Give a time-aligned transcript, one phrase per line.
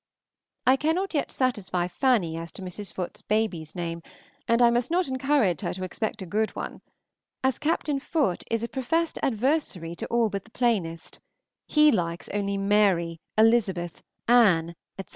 [0.65, 2.91] I cannot yet satisfy Fanny as to Mrs.
[2.91, 4.01] Foote's baby's name,
[4.47, 6.81] and I must not encourage her to expect a good one,
[7.43, 11.19] as Captain Foote is a professed adversary to all but the plainest;
[11.67, 15.09] he likes only Mary, Elizabeth, Anne, etc.